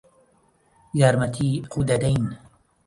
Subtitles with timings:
[1.01, 2.25] یارمەتیی ئەو دەدەین.